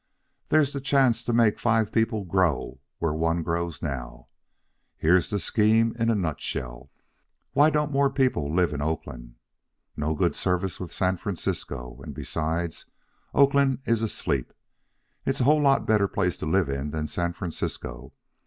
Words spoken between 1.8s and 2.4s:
people